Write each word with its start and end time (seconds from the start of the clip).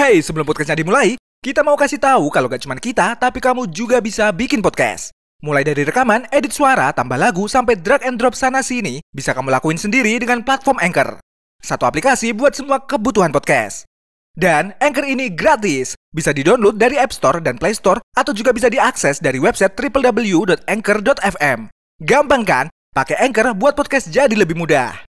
Hey, 0.00 0.24
sebelum 0.24 0.48
podcastnya 0.48 0.80
dimulai, 0.80 1.20
kita 1.44 1.60
mau 1.60 1.76
kasih 1.76 2.00
tahu 2.00 2.32
kalau 2.32 2.48
gak 2.48 2.64
cuma 2.64 2.72
kita, 2.80 3.12
tapi 3.20 3.36
kamu 3.36 3.68
juga 3.68 4.00
bisa 4.00 4.32
bikin 4.32 4.64
podcast. 4.64 5.12
Mulai 5.44 5.60
dari 5.60 5.84
rekaman, 5.84 6.24
edit 6.32 6.56
suara, 6.56 6.88
tambah 6.96 7.20
lagu, 7.20 7.44
sampai 7.44 7.76
drag 7.76 8.00
and 8.08 8.16
drop 8.16 8.32
sana 8.32 8.64
sini, 8.64 9.04
bisa 9.12 9.36
kamu 9.36 9.52
lakuin 9.52 9.76
sendiri 9.76 10.16
dengan 10.16 10.40
platform 10.40 10.80
Anchor. 10.80 11.20
Satu 11.60 11.84
aplikasi 11.84 12.32
buat 12.32 12.56
semua 12.56 12.80
kebutuhan 12.80 13.28
podcast. 13.28 13.84
Dan 14.32 14.72
Anchor 14.80 15.04
ini 15.04 15.28
gratis, 15.28 15.92
bisa 16.16 16.32
di-download 16.32 16.80
dari 16.80 16.96
App 16.96 17.12
Store 17.12 17.36
dan 17.36 17.60
Play 17.60 17.76
Store, 17.76 18.00
atau 18.16 18.32
juga 18.32 18.56
bisa 18.56 18.72
diakses 18.72 19.20
dari 19.20 19.36
website 19.36 19.76
www.anchor.fm. 19.76 21.68
Gampang 22.00 22.42
kan? 22.48 22.72
Pakai 22.96 23.20
Anchor 23.20 23.52
buat 23.52 23.76
podcast 23.76 24.08
jadi 24.08 24.32
lebih 24.32 24.56
mudah. 24.56 25.09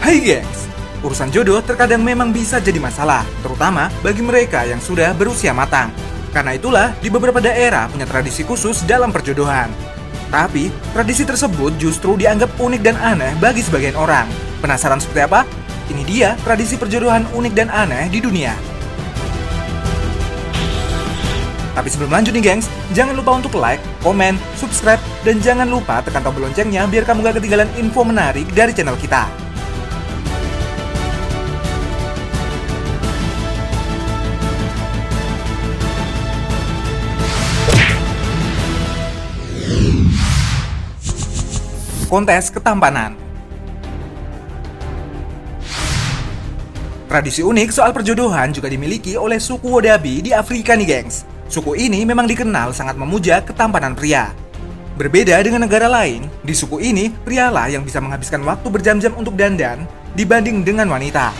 Hai 0.00 0.16
gengs, 0.16 0.64
urusan 1.04 1.28
jodoh 1.28 1.60
terkadang 1.60 2.00
memang 2.00 2.32
bisa 2.32 2.56
jadi 2.56 2.80
masalah, 2.80 3.20
terutama 3.44 3.92
bagi 4.00 4.24
mereka 4.24 4.64
yang 4.64 4.80
sudah 4.80 5.12
berusia 5.12 5.52
matang. 5.52 5.92
Karena 6.32 6.56
itulah, 6.56 6.96
di 7.04 7.12
beberapa 7.12 7.36
daerah 7.36 7.84
punya 7.84 8.08
tradisi 8.08 8.40
khusus 8.40 8.80
dalam 8.88 9.12
perjodohan. 9.12 9.68
Tapi, 10.32 10.72
tradisi 10.96 11.28
tersebut 11.28 11.76
justru 11.76 12.16
dianggap 12.16 12.48
unik 12.56 12.80
dan 12.80 12.96
aneh 12.96 13.36
bagi 13.44 13.60
sebagian 13.60 13.92
orang. 13.92 14.24
Penasaran 14.64 15.04
seperti 15.04 15.20
apa? 15.20 15.44
Ini 15.92 16.02
dia 16.08 16.32
tradisi 16.48 16.80
perjodohan 16.80 17.28
unik 17.36 17.52
dan 17.52 17.68
aneh 17.68 18.08
di 18.08 18.24
dunia. 18.24 18.56
Tapi 21.76 21.88
sebelum 21.92 22.08
lanjut 22.08 22.32
nih 22.32 22.40
gengs, 22.40 22.72
jangan 22.96 23.12
lupa 23.12 23.36
untuk 23.36 23.52
like, 23.60 23.84
komen, 24.00 24.40
subscribe, 24.56 25.02
dan 25.28 25.44
jangan 25.44 25.68
lupa 25.68 26.00
tekan 26.00 26.24
tombol 26.24 26.48
loncengnya 26.48 26.88
biar 26.88 27.04
kamu 27.04 27.20
gak 27.20 27.36
ketinggalan 27.36 27.68
info 27.76 28.00
menarik 28.00 28.48
dari 28.56 28.72
channel 28.72 28.96
kita. 28.96 29.49
Kontes 42.10 42.50
ketampanan. 42.50 43.14
Tradisi 47.06 47.46
unik 47.46 47.70
soal 47.70 47.94
perjodohan 47.94 48.50
juga 48.50 48.66
dimiliki 48.66 49.14
oleh 49.14 49.38
suku 49.38 49.70
Wodabi 49.70 50.26
di 50.26 50.30
Afrika 50.34 50.74
nih 50.74 50.86
gengs. 50.86 51.22
Suku 51.46 51.78
ini 51.78 52.02
memang 52.02 52.26
dikenal 52.26 52.74
sangat 52.74 52.98
memuja 52.98 53.42
ketampanan 53.46 53.94
pria. 53.94 54.34
Berbeda 54.98 55.38
dengan 55.42 55.66
negara 55.66 55.86
lain, 55.86 56.26
di 56.42 56.54
suku 56.54 56.82
ini 56.82 57.10
prialah 57.10 57.70
yang 57.70 57.86
bisa 57.86 58.02
menghabiskan 58.02 58.42
waktu 58.46 58.66
berjam-jam 58.70 59.14
untuk 59.14 59.34
dandan 59.38 59.86
dibanding 60.14 60.62
dengan 60.66 60.90
wanita. 60.90 61.34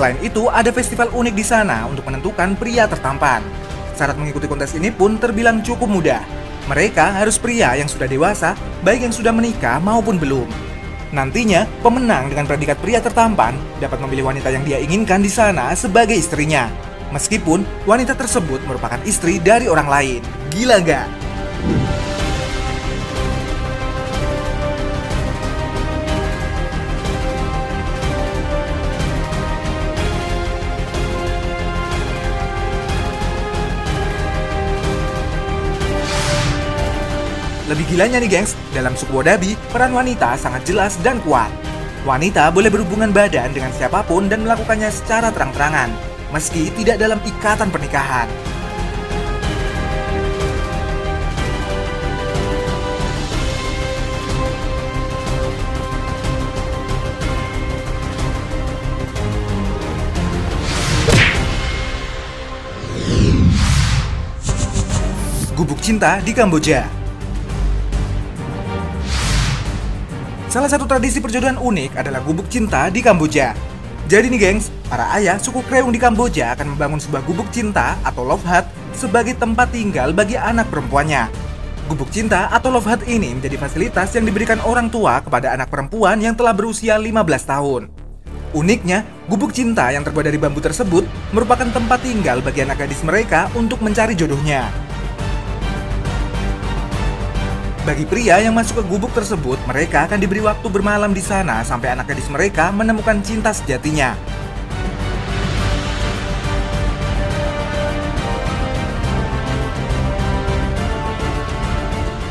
Selain 0.00 0.16
itu, 0.24 0.48
ada 0.48 0.72
festival 0.72 1.12
unik 1.12 1.34
di 1.36 1.44
sana 1.44 1.84
untuk 1.84 2.08
menentukan 2.08 2.56
pria 2.56 2.88
tertampan. 2.88 3.44
Syarat 3.92 4.16
mengikuti 4.16 4.48
kontes 4.48 4.72
ini 4.72 4.88
pun 4.88 5.20
terbilang 5.20 5.60
cukup 5.60 5.92
mudah. 5.92 6.24
Mereka 6.72 7.20
harus 7.20 7.36
pria 7.36 7.76
yang 7.76 7.84
sudah 7.84 8.08
dewasa, 8.08 8.56
baik 8.80 9.04
yang 9.04 9.12
sudah 9.12 9.28
menikah 9.28 9.76
maupun 9.76 10.16
belum. 10.16 10.48
Nantinya, 11.12 11.68
pemenang 11.84 12.32
dengan 12.32 12.48
predikat 12.48 12.80
pria 12.80 13.04
tertampan 13.04 13.52
dapat 13.76 14.00
memilih 14.00 14.32
wanita 14.32 14.48
yang 14.48 14.64
dia 14.64 14.80
inginkan 14.80 15.20
di 15.20 15.28
sana 15.28 15.76
sebagai 15.76 16.16
istrinya. 16.16 16.72
Meskipun 17.12 17.68
wanita 17.84 18.16
tersebut 18.16 18.64
merupakan 18.64 19.04
istri 19.04 19.36
dari 19.36 19.68
orang 19.68 19.84
lain. 19.84 20.24
Gila 20.48 20.80
gak? 20.80 21.29
Lebih 37.70 37.86
gilanya 37.86 38.18
nih 38.18 38.26
gengs, 38.26 38.58
dalam 38.74 38.98
suku 38.98 39.14
Wodabi, 39.14 39.54
peran 39.70 39.94
wanita 39.94 40.34
sangat 40.34 40.66
jelas 40.66 40.98
dan 41.06 41.22
kuat. 41.22 41.54
Wanita 42.02 42.50
boleh 42.50 42.66
berhubungan 42.66 43.14
badan 43.14 43.54
dengan 43.54 43.70
siapa 43.70 44.02
pun 44.02 44.26
dan 44.26 44.42
melakukannya 44.42 44.90
secara 44.90 45.30
terang-terangan, 45.30 45.86
meski 46.34 46.74
tidak 46.74 46.98
dalam 46.98 47.22
ikatan 47.22 47.70
pernikahan. 47.70 48.26
Gubuk 65.54 65.78
cinta 65.78 66.18
di 66.26 66.34
Kamboja 66.34 66.99
Salah 70.50 70.66
satu 70.66 70.82
tradisi 70.82 71.22
perjodohan 71.22 71.62
unik 71.62 71.94
adalah 71.94 72.18
gubuk 72.26 72.50
cinta 72.50 72.90
di 72.90 72.98
Kamboja. 72.98 73.54
Jadi 74.10 74.34
nih 74.34 74.50
gengs, 74.50 74.66
para 74.90 75.06
ayah 75.14 75.38
suku 75.38 75.62
Kreung 75.62 75.94
di 75.94 76.02
Kamboja 76.02 76.58
akan 76.58 76.74
membangun 76.74 76.98
sebuah 76.98 77.22
gubuk 77.22 77.46
cinta 77.54 77.94
atau 78.02 78.26
love 78.26 78.42
hut 78.42 78.66
sebagai 78.90 79.38
tempat 79.38 79.70
tinggal 79.70 80.10
bagi 80.10 80.34
anak 80.34 80.66
perempuannya. 80.74 81.30
Gubuk 81.86 82.10
cinta 82.10 82.50
atau 82.50 82.74
love 82.74 82.82
hut 82.82 82.98
ini 83.06 83.30
menjadi 83.30 83.62
fasilitas 83.62 84.10
yang 84.18 84.26
diberikan 84.26 84.58
orang 84.66 84.90
tua 84.90 85.22
kepada 85.22 85.54
anak 85.54 85.70
perempuan 85.70 86.18
yang 86.18 86.34
telah 86.34 86.50
berusia 86.50 86.98
15 86.98 87.14
tahun. 87.46 87.86
Uniknya, 88.50 89.06
gubuk 89.30 89.54
cinta 89.54 89.94
yang 89.94 90.02
terbuat 90.02 90.26
dari 90.26 90.38
bambu 90.42 90.58
tersebut 90.58 91.06
merupakan 91.30 91.70
tempat 91.70 92.02
tinggal 92.02 92.42
bagi 92.42 92.66
anak 92.66 92.82
gadis 92.82 93.06
mereka 93.06 93.46
untuk 93.54 93.78
mencari 93.86 94.18
jodohnya. 94.18 94.89
Bagi 97.90 98.06
pria 98.06 98.38
yang 98.38 98.54
masuk 98.54 98.78
ke 98.78 98.84
gubuk 98.86 99.10
tersebut, 99.10 99.58
mereka 99.66 100.06
akan 100.06 100.22
diberi 100.22 100.38
waktu 100.38 100.62
bermalam 100.70 101.10
di 101.10 101.18
sana 101.18 101.66
sampai 101.66 101.90
anak 101.90 102.06
gadis 102.06 102.30
mereka 102.30 102.70
menemukan 102.70 103.18
cinta 103.18 103.50
sejatinya. 103.50 104.14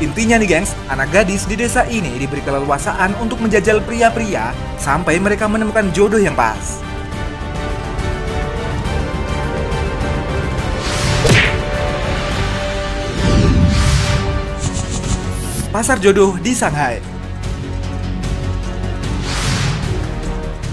Intinya 0.00 0.40
nih 0.40 0.48
gengs, 0.48 0.72
anak 0.88 1.12
gadis 1.12 1.44
di 1.44 1.60
desa 1.60 1.84
ini 1.92 2.16
diberi 2.16 2.40
keleluasaan 2.40 3.20
untuk 3.20 3.44
menjajal 3.44 3.84
pria-pria 3.84 4.56
sampai 4.80 5.20
mereka 5.20 5.44
menemukan 5.44 5.92
jodoh 5.92 6.24
yang 6.24 6.32
pas. 6.32 6.80
Pasar 15.70 16.02
Jodoh 16.02 16.34
di 16.42 16.50
Shanghai. 16.50 16.98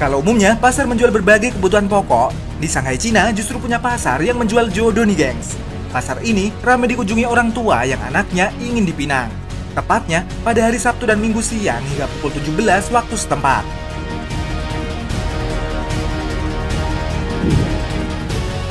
Kalau 0.02 0.26
umumnya 0.26 0.58
pasar 0.58 0.90
menjual 0.90 1.14
berbagai 1.14 1.54
kebutuhan 1.54 1.86
pokok, 1.86 2.34
di 2.58 2.66
Shanghai 2.66 2.98
Cina 2.98 3.30
justru 3.30 3.62
punya 3.62 3.78
pasar 3.78 4.18
yang 4.26 4.42
menjual 4.42 4.74
jodoh 4.74 5.06
nih 5.06 5.14
gengs. 5.14 5.54
Pasar 5.94 6.18
ini 6.26 6.50
ramai 6.66 6.90
dikunjungi 6.90 7.30
orang 7.30 7.54
tua 7.54 7.86
yang 7.86 8.02
anaknya 8.10 8.50
ingin 8.58 8.90
dipinang. 8.90 9.30
Tepatnya 9.78 10.26
pada 10.42 10.66
hari 10.66 10.82
Sabtu 10.82 11.06
dan 11.06 11.22
Minggu 11.22 11.46
siang 11.46 11.86
hingga 11.94 12.10
pukul 12.18 12.34
17 12.34 12.90
waktu 12.90 13.16
setempat. 13.22 13.62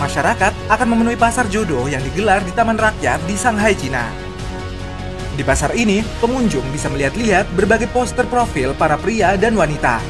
Masyarakat 0.03 0.53
akan 0.75 0.87
memenuhi 0.91 1.15
pasar 1.15 1.47
jodoh 1.47 1.87
yang 1.87 2.03
digelar 2.03 2.43
di 2.43 2.51
Taman 2.51 2.75
Rakyat 2.75 3.23
di 3.31 3.39
Shanghai, 3.39 3.79
Cina. 3.79 4.26
Di 5.37 5.45
pasar 5.45 5.77
ini, 5.77 6.01
pengunjung 6.17 6.65
bisa 6.73 6.89
melihat-lihat 6.89 7.53
berbagai 7.53 7.93
poster 7.93 8.25
profil 8.25 8.73
para 8.73 8.97
pria 8.97 9.37
dan 9.37 9.53
wanita. 9.53 10.01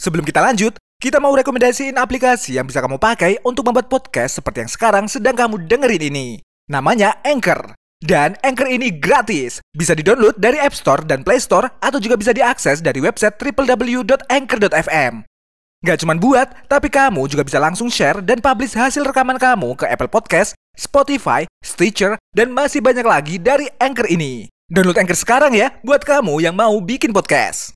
Sebelum 0.00 0.24
kita 0.24 0.40
lanjut, 0.40 0.80
kita 0.96 1.20
mau 1.20 1.36
rekomendasiin 1.36 2.00
aplikasi 2.00 2.56
yang 2.56 2.64
bisa 2.64 2.80
kamu 2.80 2.96
pakai 2.96 3.36
untuk 3.44 3.68
membuat 3.68 3.92
podcast 3.92 4.40
seperti 4.40 4.64
yang 4.64 4.72
sekarang 4.72 5.04
sedang 5.12 5.36
kamu 5.36 5.68
dengerin 5.68 6.08
ini. 6.08 6.28
Namanya 6.72 7.20
Anchor. 7.20 7.76
Dan 8.00 8.32
Anchor 8.40 8.64
ini 8.64 8.96
gratis. 8.96 9.60
Bisa 9.76 9.92
di-download 9.92 10.40
dari 10.40 10.56
App 10.56 10.72
Store 10.72 11.04
dan 11.04 11.20
Play 11.20 11.36
Store 11.36 11.68
atau 11.84 12.00
juga 12.00 12.16
bisa 12.16 12.32
diakses 12.32 12.80
dari 12.80 13.04
website 13.04 13.36
www.anchor.fm. 13.36 15.29
Gak 15.80 16.04
cuma 16.04 16.12
buat, 16.12 16.44
tapi 16.68 16.92
kamu 16.92 17.24
juga 17.24 17.40
bisa 17.40 17.56
langsung 17.56 17.88
share 17.88 18.20
dan 18.20 18.36
publish 18.44 18.76
hasil 18.76 19.00
rekaman 19.00 19.40
kamu 19.40 19.72
ke 19.80 19.88
Apple 19.88 20.12
Podcast, 20.12 20.52
Spotify, 20.76 21.48
Stitcher, 21.64 22.20
dan 22.36 22.52
masih 22.52 22.84
banyak 22.84 23.00
lagi 23.00 23.40
dari 23.40 23.64
Anchor 23.80 24.04
ini. 24.12 24.44
Download 24.68 25.00
Anchor 25.00 25.16
sekarang 25.16 25.56
ya, 25.56 25.72
buat 25.80 26.04
kamu 26.04 26.44
yang 26.44 26.52
mau 26.52 26.76
bikin 26.84 27.16
podcast. 27.16 27.72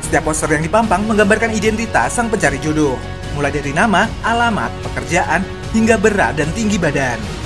Setiap 0.00 0.32
poster 0.32 0.48
yang 0.48 0.64
dipampang 0.64 1.04
menggambarkan 1.04 1.52
identitas 1.52 2.16
sang 2.16 2.32
pencari 2.32 2.56
jodoh. 2.56 2.96
mulai 3.36 3.52
dari 3.52 3.76
nama, 3.76 4.08
alamat, 4.24 4.72
pekerjaan, 4.90 5.44
hingga 5.76 6.00
berat 6.00 6.40
dan 6.40 6.48
tinggi 6.56 6.80
badan. 6.80 7.39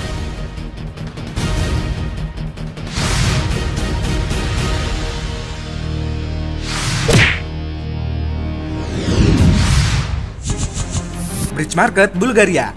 Bridge 11.54 11.78
Market, 11.78 12.10
Bulgaria. 12.18 12.74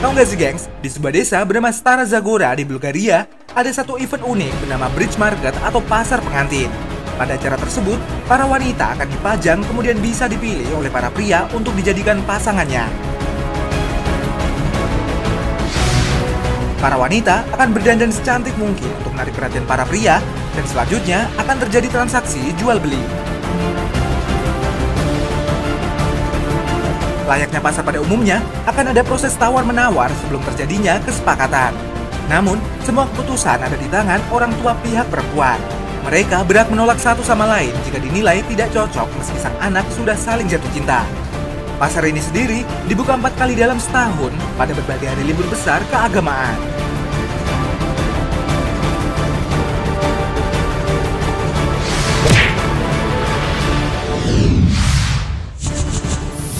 Tahu 0.00 0.10
nggak 0.16 0.28
sih 0.32 0.38
gengs, 0.40 0.64
di 0.80 0.88
sebuah 0.88 1.12
desa 1.12 1.44
bernama 1.44 1.68
Stara 1.76 2.08
Zagora 2.08 2.56
di 2.56 2.64
Bulgaria, 2.64 3.28
ada 3.52 3.68
satu 3.68 4.00
event 4.00 4.24
unik 4.24 4.64
bernama 4.64 4.88
Bridge 4.96 5.20
Market 5.20 5.52
atau 5.60 5.84
Pasar 5.84 6.24
Pengantin. 6.24 6.72
Pada 7.20 7.36
acara 7.36 7.60
tersebut, 7.60 8.00
para 8.24 8.48
wanita 8.48 8.96
akan 8.96 9.04
dipajang 9.12 9.60
kemudian 9.68 10.00
bisa 10.00 10.24
dipilih 10.24 10.72
oleh 10.72 10.88
para 10.88 11.12
pria 11.12 11.52
untuk 11.52 11.76
dijadikan 11.76 12.24
pasangannya. 12.24 12.88
Para 16.80 16.96
wanita 16.96 17.44
akan 17.52 17.76
berdandan 17.76 18.08
secantik 18.08 18.56
mungkin 18.56 18.88
untuk 19.04 19.12
menarik 19.12 19.36
perhatian 19.36 19.68
para 19.68 19.84
pria, 19.84 20.24
dan 20.56 20.64
selanjutnya 20.64 21.28
akan 21.36 21.60
terjadi 21.60 21.92
transaksi 21.92 22.40
jual-beli. 22.56 23.33
Layaknya 27.24 27.60
pasar 27.64 27.82
pada 27.88 28.04
umumnya, 28.04 28.44
akan 28.68 28.92
ada 28.92 29.00
proses 29.00 29.32
tawar-menawar 29.40 30.12
sebelum 30.24 30.44
terjadinya 30.52 31.00
kesepakatan. 31.00 31.72
Namun, 32.28 32.60
semua 32.84 33.08
keputusan 33.12 33.64
ada 33.64 33.76
di 33.76 33.88
tangan 33.88 34.20
orang 34.28 34.52
tua 34.60 34.76
pihak 34.84 35.08
perempuan. 35.08 35.56
Mereka 36.04 36.44
berhak 36.44 36.68
menolak 36.68 37.00
satu 37.00 37.24
sama 37.24 37.48
lain 37.48 37.72
jika 37.88 37.96
dinilai 37.96 38.44
tidak 38.44 38.68
cocok 38.76 39.08
meski 39.16 39.40
sang 39.40 39.56
anak 39.64 39.88
sudah 39.96 40.12
saling 40.12 40.44
jatuh 40.44 40.68
cinta. 40.76 41.00
Pasar 41.80 42.04
ini 42.04 42.20
sendiri 42.20 42.60
dibuka 42.84 43.16
empat 43.16 43.40
kali 43.40 43.56
dalam 43.56 43.80
setahun 43.80 44.30
pada 44.60 44.76
berbagai 44.76 45.08
hari 45.08 45.24
libur 45.24 45.48
besar 45.48 45.80
keagamaan. 45.88 46.73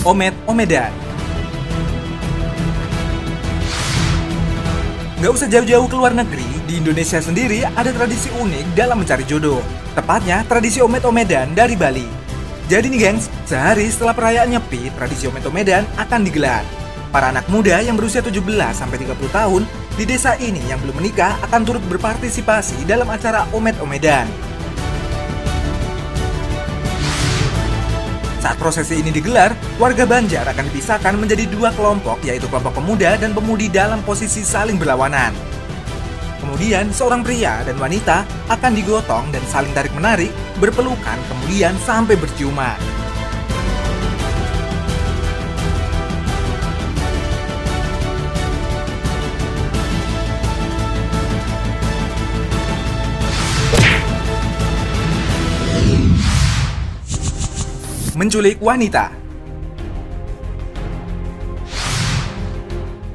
Omet 0.05 0.37
Omedan. 0.45 0.93
Gak 5.17 5.31
usah 5.33 5.49
jauh-jauh 5.49 5.89
ke 5.89 5.95
luar 5.97 6.13
negeri, 6.13 6.45
di 6.69 6.77
Indonesia 6.77 7.17
sendiri 7.17 7.65
ada 7.65 7.89
tradisi 7.89 8.29
unik 8.29 8.77
dalam 8.77 9.01
mencari 9.01 9.25
jodoh. 9.25 9.65
Tepatnya 9.97 10.45
tradisi 10.45 10.77
Omet 10.77 11.01
Omedan 11.09 11.57
dari 11.57 11.73
Bali. 11.73 12.05
Jadi 12.69 12.93
nih 12.93 13.01
gengs, 13.01 13.33
sehari 13.49 13.89
setelah 13.89 14.13
perayaan 14.13 14.53
Nyepi, 14.53 14.93
tradisi 14.93 15.25
Omet 15.25 15.49
Omedan 15.49 15.89
akan 15.97 16.21
digelar. 16.21 16.61
Para 17.09 17.33
anak 17.33 17.49
muda 17.49 17.81
yang 17.81 17.97
berusia 17.97 18.21
17 18.21 18.45
sampai 18.77 19.01
30 19.01 19.17
tahun 19.33 19.65
di 19.97 20.05
desa 20.05 20.37
ini 20.37 20.61
yang 20.69 20.77
belum 20.85 21.01
menikah 21.01 21.41
akan 21.49 21.65
turut 21.65 21.81
berpartisipasi 21.89 22.85
dalam 22.85 23.09
acara 23.09 23.49
Omet 23.57 23.81
Omedan. 23.81 24.29
Saat 28.45 28.61
prosesi 28.61 29.01
ini 29.01 29.09
digelar, 29.09 29.57
warga 29.81 30.05
Banjar 30.05 30.45
akan 30.45 30.69
dipisahkan 30.69 31.17
menjadi 31.17 31.49
dua 31.49 31.73
kelompok, 31.73 32.21
yaitu 32.21 32.45
kelompok 32.45 32.77
pemuda 32.77 33.17
dan 33.17 33.33
pemudi 33.33 33.73
dalam 33.73 34.05
posisi 34.05 34.45
saling 34.45 34.77
berlawanan. 34.77 35.33
Kemudian, 36.37 36.93
seorang 36.93 37.25
pria 37.25 37.65
dan 37.65 37.73
wanita 37.81 38.21
akan 38.53 38.77
digotong 38.77 39.33
dan 39.33 39.41
saling 39.49 39.73
tarik-menarik, 39.73 40.29
berpelukan, 40.61 41.17
kemudian 41.25 41.73
sampai 41.89 42.13
berciuman. 42.21 43.04
Menculik 58.15 58.57
wanita. 58.63 59.11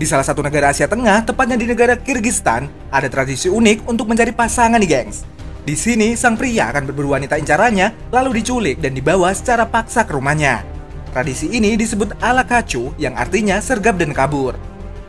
Di 0.00 0.08
salah 0.08 0.24
satu 0.24 0.40
negara 0.40 0.72
Asia 0.72 0.88
Tengah, 0.88 1.28
tepatnya 1.28 1.60
di 1.60 1.68
negara 1.68 1.92
Kyrgyzstan, 1.92 2.72
ada 2.88 3.04
tradisi 3.12 3.52
unik 3.52 3.84
untuk 3.84 4.08
mencari 4.08 4.32
pasangan 4.32 4.80
nih 4.80 4.88
gengs. 4.88 5.28
Di 5.60 5.76
sini, 5.76 6.16
sang 6.16 6.40
pria 6.40 6.72
akan 6.72 6.88
berburu 6.88 7.12
wanita 7.12 7.36
incarannya, 7.36 8.08
lalu 8.08 8.40
diculik 8.40 8.80
dan 8.80 8.96
dibawa 8.96 9.28
secara 9.36 9.68
paksa 9.68 10.08
ke 10.08 10.16
rumahnya. 10.16 10.64
Tradisi 11.12 11.52
ini 11.52 11.76
disebut 11.76 12.16
ala 12.24 12.48
kacu, 12.48 12.96
yang 12.96 13.12
artinya 13.12 13.60
sergap 13.60 14.00
dan 14.00 14.16
kabur. 14.16 14.56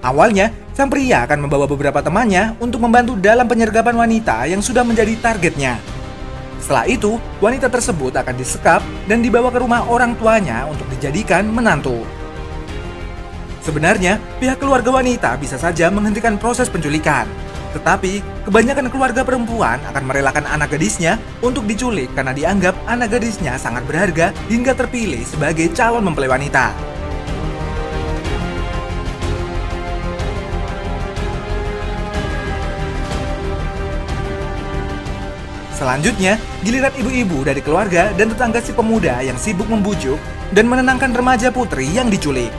Awalnya, 0.04 0.52
sang 0.76 0.92
pria 0.92 1.24
akan 1.24 1.48
membawa 1.48 1.72
beberapa 1.72 2.04
temannya 2.04 2.60
untuk 2.60 2.84
membantu 2.84 3.16
dalam 3.16 3.48
penyergapan 3.48 3.96
wanita 3.96 4.44
yang 4.52 4.60
sudah 4.60 4.84
menjadi 4.84 5.16
targetnya. 5.24 5.91
Setelah 6.62 6.86
itu, 6.86 7.18
wanita 7.42 7.68
tersebut 7.68 8.14
akan 8.14 8.38
disekap 8.38 8.86
dan 9.10 9.26
dibawa 9.26 9.50
ke 9.50 9.60
rumah 9.60 9.82
orang 9.90 10.14
tuanya 10.16 10.70
untuk 10.70 10.86
dijadikan 10.94 11.50
menantu. 11.50 12.06
Sebenarnya, 13.66 14.22
pihak 14.38 14.62
keluarga 14.62 14.90
wanita 14.94 15.38
bisa 15.42 15.58
saja 15.58 15.90
menghentikan 15.90 16.38
proses 16.38 16.70
penculikan. 16.70 17.26
Tetapi, 17.74 18.46
kebanyakan 18.46 18.90
keluarga 18.90 19.22
perempuan 19.26 19.82
akan 19.90 20.04
merelakan 20.06 20.46
anak 20.50 20.76
gadisnya 20.76 21.18
untuk 21.42 21.66
diculik 21.66 22.10
karena 22.14 22.34
dianggap 22.34 22.78
anak 22.86 23.18
gadisnya 23.18 23.56
sangat 23.58 23.86
berharga 23.88 24.36
hingga 24.50 24.78
terpilih 24.78 25.24
sebagai 25.26 25.70
calon 25.74 26.06
mempelai 26.06 26.30
wanita. 26.30 26.74
Selanjutnya, 35.82 36.38
giliran 36.62 36.94
ibu-ibu 36.94 37.42
dari 37.42 37.58
keluarga 37.58 38.14
dan 38.14 38.30
tetangga 38.30 38.62
si 38.62 38.70
pemuda 38.70 39.18
yang 39.26 39.34
sibuk 39.34 39.66
membujuk 39.66 40.22
dan 40.54 40.70
menenangkan 40.70 41.10
remaja 41.10 41.50
putri 41.50 41.90
yang 41.90 42.06
diculik. 42.06 42.54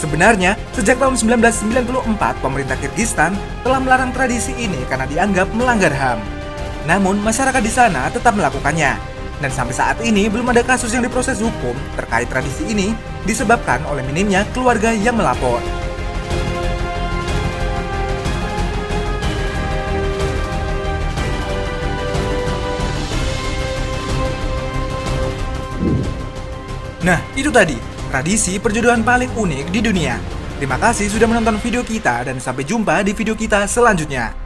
Sebenarnya, 0.00 0.56
sejak 0.72 0.96
tahun 0.96 1.20
1994, 1.20 2.40
pemerintah 2.40 2.80
Kyrgyzstan 2.80 3.36
telah 3.60 3.76
melarang 3.76 4.08
tradisi 4.16 4.56
ini 4.56 4.88
karena 4.88 5.04
dianggap 5.04 5.52
melanggar 5.52 5.92
HAM. 5.92 6.16
Namun, 6.88 7.20
masyarakat 7.20 7.60
di 7.60 7.68
sana 7.68 8.08
tetap 8.08 8.32
melakukannya. 8.32 8.96
Dan 9.44 9.52
sampai 9.52 9.76
saat 9.76 10.00
ini 10.00 10.32
belum 10.32 10.48
ada 10.48 10.64
kasus 10.64 10.96
yang 10.96 11.04
diproses 11.04 11.44
hukum 11.44 11.76
terkait 11.92 12.24
tradisi 12.32 12.72
ini 12.72 12.96
disebabkan 13.28 13.84
oleh 13.84 14.00
minimnya 14.08 14.48
keluarga 14.56 14.96
yang 14.96 15.20
melapor. 15.20 15.60
Nah, 27.06 27.22
itu 27.38 27.54
tadi 27.54 27.78
tradisi 28.10 28.58
perjodohan 28.58 29.06
paling 29.06 29.30
unik 29.30 29.70
di 29.70 29.78
dunia. 29.78 30.18
Terima 30.58 30.74
kasih 30.74 31.06
sudah 31.06 31.30
menonton 31.30 31.54
video 31.62 31.86
kita 31.86 32.26
dan 32.26 32.42
sampai 32.42 32.66
jumpa 32.66 33.06
di 33.06 33.14
video 33.14 33.38
kita 33.38 33.62
selanjutnya. 33.70 34.45